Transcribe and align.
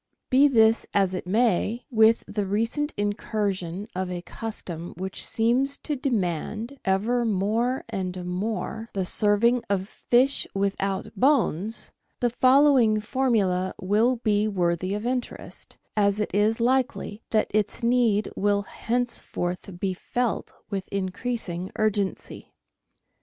Be 0.31 0.47
this 0.47 0.87
as 0.95 1.13
it 1.13 1.27
may, 1.27 1.85
with 1.91 2.23
the 2.27 2.47
recent 2.47 2.91
incursion 2.97 3.87
of 3.93 4.09
a 4.09 4.23
custom 4.23 4.95
which 4.97 5.23
seems 5.23 5.77
to 5.77 5.95
demand, 5.95 6.79
ever 6.83 7.23
more 7.23 7.85
and 7.87 8.25
more, 8.25 8.89
the 8.93 9.05
serving 9.05 9.63
of 9.69 9.87
fish 9.87 10.47
without 10.55 11.15
bones, 11.15 11.91
the 12.19 12.31
following 12.31 12.99
formula 12.99 13.75
will 13.79 14.15
be 14.15 14.47
worthy 14.47 14.95
of 14.95 15.05
interest, 15.05 15.77
as 15.95 16.19
it 16.19 16.33
is 16.33 16.59
likely 16.59 17.21
that 17.29 17.51
its 17.53 17.83
need 17.83 18.27
will 18.35 18.63
henceforth 18.63 19.79
be 19.79 19.93
felt 19.93 20.51
with 20.71 20.87
increasing 20.87 21.69
urgency. 21.75 22.55